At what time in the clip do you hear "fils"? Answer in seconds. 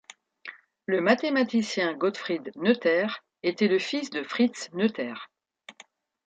3.77-4.09